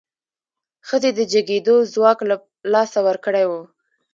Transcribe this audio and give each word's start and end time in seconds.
ښځې 0.87 1.09
د 1.17 1.19
جګېدو 1.31 1.75
ځواک 1.93 2.19
له 2.29 2.35
لاسه 2.73 2.99
ورکړی 3.07 3.43
و. 3.49 3.51